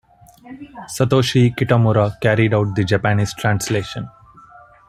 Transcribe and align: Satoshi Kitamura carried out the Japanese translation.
Satoshi 0.87 1.53
Kitamura 1.55 2.19
carried 2.21 2.55
out 2.55 2.75
the 2.75 2.83
Japanese 2.83 3.35
translation. 3.35 4.09